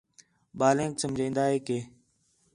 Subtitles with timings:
[0.59, 1.77] ٻلھینک سمجھان٘دے کہ